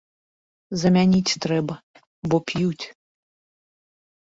[0.83, 1.75] Замяніць трэба,
[2.31, 2.85] бо п'юць.